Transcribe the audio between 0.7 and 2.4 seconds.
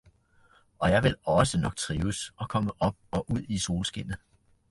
og jeg vil også nok trives